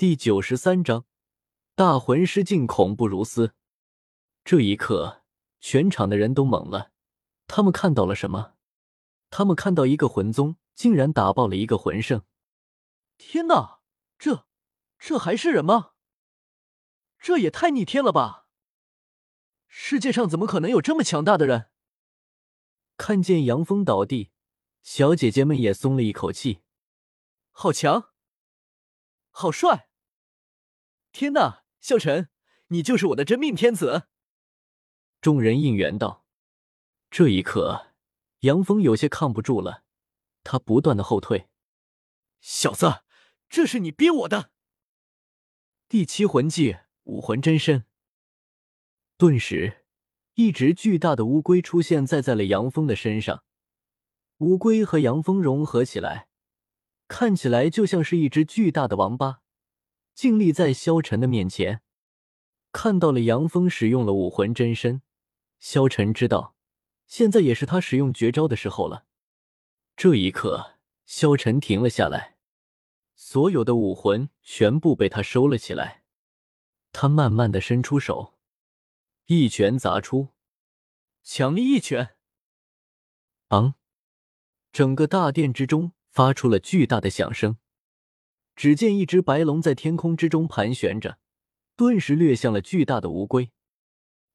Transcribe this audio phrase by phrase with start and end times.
[0.00, 1.04] 第九十三章，
[1.74, 3.52] 大魂师境恐怖如斯。
[4.42, 5.24] 这一刻，
[5.60, 6.90] 全场的人都懵了。
[7.46, 8.54] 他们看到了什么？
[9.28, 12.24] 他们看到一个魂宗竟然打爆了一个魂圣！
[13.18, 13.82] 天哪，
[14.18, 14.46] 这
[14.98, 15.90] 这还是人吗？
[17.18, 18.46] 这也太逆天了吧！
[19.68, 21.68] 世界上怎么可能有这么强大的人？
[22.96, 24.30] 看见杨峰倒地，
[24.82, 26.62] 小姐姐们也松了一口气。
[27.50, 28.14] 好强，
[29.28, 29.88] 好帅！
[31.12, 32.28] 天呐，萧晨，
[32.68, 34.04] 你就是我的真命天子！
[35.20, 36.24] 众人应援道。
[37.10, 37.88] 这一刻，
[38.40, 39.82] 杨峰有些抗不住了，
[40.44, 41.48] 他不断的后退。
[42.40, 43.02] 小子，
[43.48, 44.52] 这是你逼我的！
[45.88, 47.84] 第七魂技武魂真身。
[49.18, 49.84] 顿时，
[50.34, 53.42] 一只巨大的乌龟出现在在了杨峰的身上。
[54.38, 56.28] 乌龟和杨峰融合起来，
[57.08, 59.39] 看起来就像是一只巨大的王八。
[60.20, 61.80] 静立在萧晨的面前，
[62.72, 65.00] 看到了杨峰使用了武魂真身，
[65.58, 66.54] 萧晨知道，
[67.06, 69.06] 现在也是他使用绝招的时候了。
[69.96, 70.74] 这一刻，
[71.06, 72.36] 萧晨停了下来，
[73.14, 76.02] 所有的武魂全部被他收了起来。
[76.92, 78.34] 他慢慢的伸出手，
[79.24, 80.34] 一拳砸出，
[81.22, 82.10] 强力一拳。
[83.48, 83.72] 昂！
[84.70, 87.56] 整个大殿之中发出了巨大的响声。
[88.60, 91.16] 只见一只白龙在天空之中盘旋着，
[91.76, 93.52] 顿时掠向了巨大的乌龟。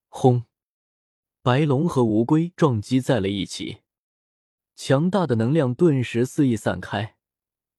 [0.07, 0.45] 轰！
[1.43, 3.81] 白龙和乌龟撞击在了一起，
[4.75, 7.17] 强大的能量顿时肆意散开，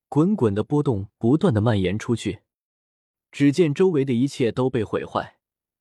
[0.09, 2.43] 滚滚的波动不断的蔓延出去。
[3.33, 5.39] 只见周围的一切都被毁坏，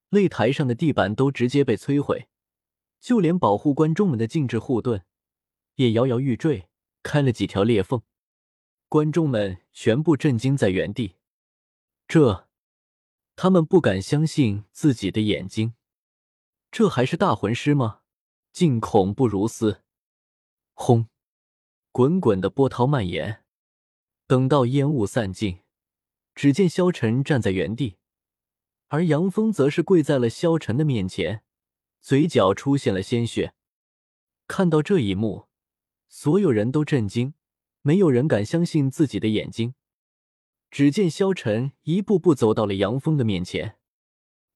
[0.09, 2.27] 擂台上的地板都直接被摧毁，
[2.99, 5.05] 就连保护观众们的禁制护盾
[5.75, 6.67] 也摇摇欲坠，
[7.03, 8.01] 开了几条裂缝。
[8.95, 11.15] 观众们全部震惊在原地，
[12.07, 12.47] 这，
[13.35, 15.73] 他们不敢相信自己的眼睛，
[16.71, 17.99] 这还是大魂师吗？
[18.53, 19.81] 竟恐怖如斯！
[20.73, 21.09] 轰！
[21.91, 23.43] 滚滚的波涛蔓延，
[24.27, 25.59] 等到烟雾散尽，
[26.33, 27.97] 只见萧晨站在原地，
[28.87, 31.43] 而杨峰则是跪在了萧晨的面前，
[31.99, 33.55] 嘴角出现了鲜血。
[34.47, 35.49] 看到这一幕，
[36.07, 37.33] 所有人都震惊。
[37.85, 39.75] 没有人敢相信自己的眼睛。
[40.71, 43.77] 只见萧晨一步步走到了杨峰的面前。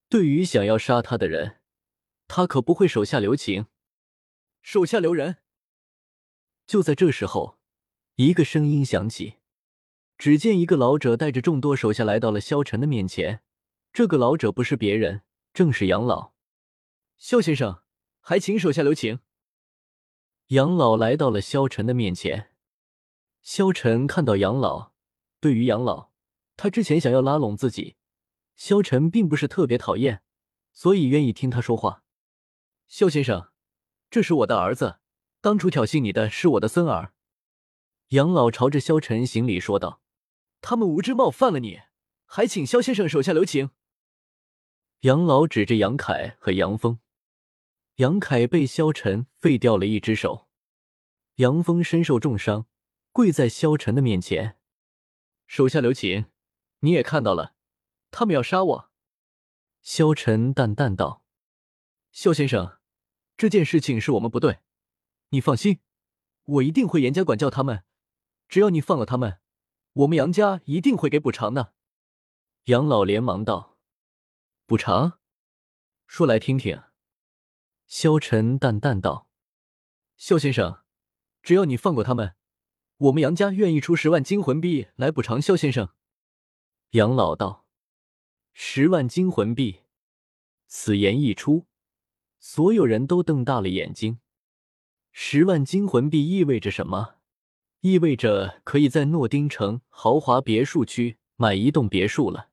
[0.09, 1.59] 对于想要杀他的人，
[2.27, 3.67] 他可不会手下留情。
[4.63, 5.37] 手下留人。
[6.65, 7.59] 就在这时候，
[8.15, 9.35] 一个声音响起。
[10.17, 13.43] 只见一个老者带着众多手下来到了萧晨的面前。
[13.93, 15.21] 这个老者不是别人，
[15.53, 16.33] 正是杨老。
[17.19, 17.83] 萧先生，
[18.21, 19.19] 还请手下留情。
[20.47, 22.48] 杨老来到了萧晨的面前。
[23.41, 24.91] 萧晨看到杨老，
[25.39, 26.11] 对于杨老，
[26.55, 27.95] 他之前想要拉拢自己，
[28.55, 30.21] 萧晨并不是特别讨厌，
[30.71, 32.03] 所以愿意听他说话。
[32.87, 33.51] 萧先生，
[34.09, 34.99] 这是我的儿子，
[35.41, 37.13] 当初挑衅你的是我的孙儿。
[38.09, 40.01] 杨老朝着萧晨行礼说道
[40.61, 41.81] ：“他们无知冒犯了你，
[42.25, 43.69] 还请萧先生手下留情。”
[45.01, 46.99] 杨老指着杨凯和杨峰，
[47.95, 50.47] 杨凯被萧晨废掉了一只手，
[51.35, 52.65] 杨峰身受重伤。
[53.19, 54.57] 跪在萧晨的面前，
[55.45, 56.27] 手下留情。
[56.79, 57.53] 你也看到了，
[58.11, 58.91] 他们要杀我。
[59.81, 61.25] 萧晨淡淡道
[62.13, 62.79] ：“萧先生，
[63.35, 64.59] 这件事情是我们不对，
[65.31, 65.81] 你放心，
[66.45, 67.83] 我一定会严加管教他们。
[68.47, 69.41] 只要你放了他们，
[69.91, 71.73] 我们杨家一定会给补偿的。”
[72.71, 73.77] 杨老连忙道
[74.65, 75.19] ：“补偿？
[76.07, 76.83] 说来听听。”
[77.85, 79.27] 萧晨淡淡道
[80.15, 80.83] ：“萧先生，
[81.43, 82.35] 只要你放过他们。”
[82.99, 85.87] 我们杨家愿意出十万金魂币来补偿萧先生。
[86.91, 87.65] 杨老道
[88.51, 89.83] ：“十万金魂币。”
[90.67, 91.65] 此言一出，
[92.39, 94.19] 所有人都瞪大了眼睛。
[95.13, 97.15] 十万金魂币意味着什么？
[97.79, 102.49] 意味着可以在诺丁城豪华别墅区买一栋别墅了。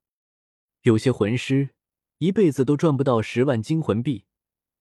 [0.83, 1.71] 有些魂师
[2.19, 4.27] 一辈子都赚不到十万金魂币，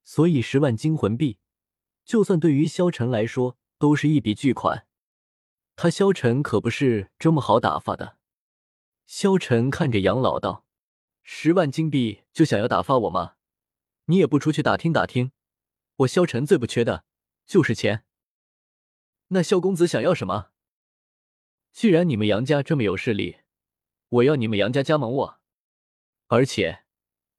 [0.04, 1.40] 所以十万金魂币，
[2.06, 4.86] 就算对于萧晨来说，都是一笔巨款。
[5.76, 8.18] 他萧晨可不是这么好打发的。
[9.06, 10.66] 萧晨看着杨老道
[11.22, 13.36] ：“十万金币就想要打发我吗？
[14.06, 15.32] 你也不出去打听打听，
[15.98, 17.06] 我萧晨最不缺的
[17.46, 18.06] 就是钱。
[19.28, 20.52] 那萧公子想要什么？
[21.72, 23.40] 既然你们杨家这么有势力，
[24.10, 25.40] 我要你们杨家加盟我，
[26.28, 26.86] 而且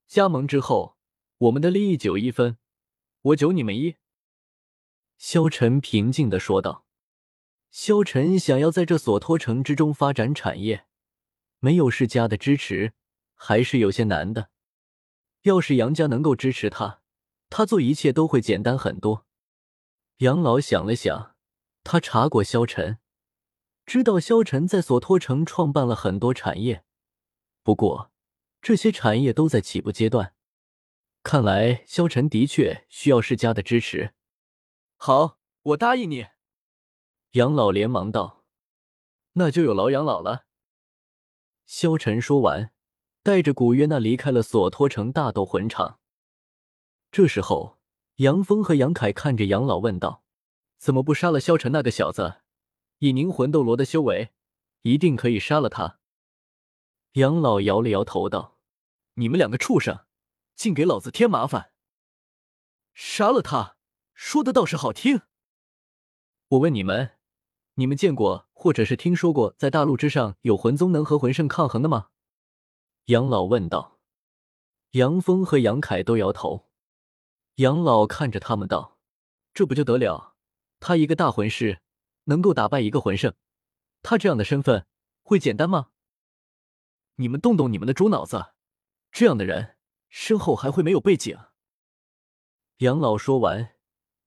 [0.06, 0.98] 加盟之后，
[1.38, 2.58] 我们的利益九一分，
[3.22, 3.96] 我九你们一。”
[5.16, 6.85] 萧晨平静的说道。
[7.78, 10.86] 萧晨想要在这所托城之中发展产业，
[11.58, 12.94] 没有世家的支持，
[13.34, 14.48] 还是有些难的。
[15.42, 17.02] 要是杨家能够支持他，
[17.50, 19.26] 他做一切都会简单很多。
[20.20, 21.36] 杨老想了想，
[21.84, 22.96] 他查过萧晨，
[23.84, 26.82] 知道萧晨在索托城创办了很多产业，
[27.62, 28.10] 不过
[28.62, 30.32] 这些产业都在起步阶段。
[31.22, 34.14] 看来萧晨的确需要世家的支持。
[34.96, 36.28] 好，我答应你。
[37.36, 38.46] 杨老连忙道
[39.34, 40.46] ：“那就有劳杨老了。”
[41.66, 42.72] 萧晨说完。
[43.22, 45.98] 带着古月娜离开了索托城大斗魂场。
[47.10, 47.80] 这时候，
[48.18, 50.22] 杨峰和杨凯看着杨老问道
[50.78, 52.42] ：“怎么不杀了萧晨那个小子？
[52.98, 54.30] 以您魂斗罗的修为，
[54.82, 55.98] 一定可以杀了他。”
[57.14, 58.60] 杨老摇了摇头道
[59.14, 60.06] ：“你们两个畜生，
[60.54, 61.72] 竟给老子添麻烦！
[62.94, 63.76] 杀了他，
[64.14, 65.22] 说的倒是好听。
[66.50, 67.15] 我问你们，
[67.76, 72.08] 你们见过或者是听说过在大陆之上有魂宗能和魂圣抗衡的吗？”
[73.06, 74.00] 杨老问道
[74.92, 76.68] ：“杨峰和杨凯都摇头。”
[77.56, 78.98] 杨老看着他们道
[79.54, 80.34] ：“这不就得了？
[80.80, 81.80] 他一个大魂师，
[82.24, 83.34] 能够打败一个魂圣，
[84.02, 84.86] 他这样的身份
[85.22, 85.90] 会简单吗？
[87.16, 88.52] 你们动动你们的猪脑子，
[89.10, 89.76] 这样的人
[90.08, 91.38] 身后还会没有背景？”
[92.78, 93.74] 杨老说完，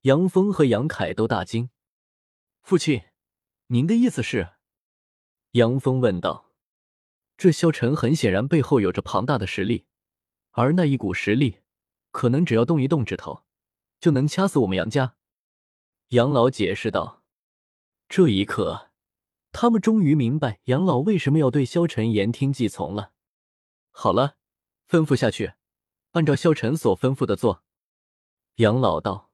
[0.01, 1.69] 杨峰和杨凯都大惊
[2.63, 3.03] ：“父亲，
[3.71, 4.53] 您的意思是？”
[5.53, 6.51] 杨峰问道。
[7.37, 9.85] 这萧晨很显然背后有着庞大的实力，
[10.51, 11.59] 而那一股实力，
[12.11, 13.45] 可能只要动一动指头，
[14.01, 15.15] 就能掐死我们杨家。
[16.09, 17.23] 杨老解释道。
[18.09, 18.91] 这一刻，
[19.53, 23.13] 他们终于明白杨老为什么要对萧晨言听计从了。
[23.91, 24.35] 好了，
[24.89, 25.53] 吩咐下去，
[26.11, 27.63] 按照萧晨所吩咐的做。
[28.55, 29.28] 杨老道。